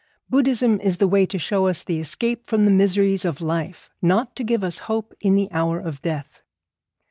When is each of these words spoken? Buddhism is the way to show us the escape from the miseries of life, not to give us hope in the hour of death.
Buddhism 0.31 0.79
is 0.79 0.97
the 0.97 1.07
way 1.07 1.27
to 1.27 1.37
show 1.37 1.67
us 1.67 1.83
the 1.83 1.99
escape 1.99 2.47
from 2.47 2.65
the 2.65 2.71
miseries 2.71 3.23
of 3.23 3.39
life, 3.39 3.91
not 4.01 4.35
to 4.37 4.43
give 4.43 4.63
us 4.63 4.79
hope 4.89 5.13
in 5.19 5.35
the 5.35 5.47
hour 5.51 5.79
of 5.79 6.01
death. 6.01 6.41